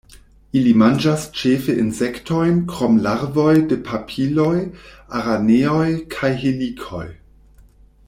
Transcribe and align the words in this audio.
Ili 0.59 0.69
manĝas 0.83 1.25
ĉefe 1.41 1.75
insektojn 1.83 2.57
krom 2.73 2.97
larvoj 3.09 3.53
de 3.75 3.79
papilioj, 3.91 4.57
araneoj 5.21 5.89
kaj 6.17 6.37
helikoj. 6.47 7.09